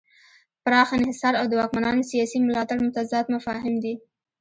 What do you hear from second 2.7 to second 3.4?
متضاد